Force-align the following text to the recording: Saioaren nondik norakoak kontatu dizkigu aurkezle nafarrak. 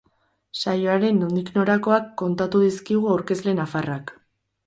Saioaren 0.61 1.19
nondik 1.23 1.51
norakoak 1.57 2.09
kontatu 2.21 2.61
dizkigu 2.65 3.13
aurkezle 3.17 3.57
nafarrak. 3.61 4.13